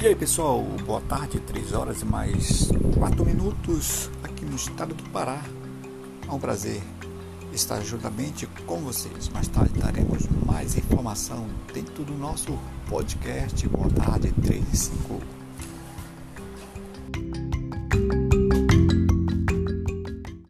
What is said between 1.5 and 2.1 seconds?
horas e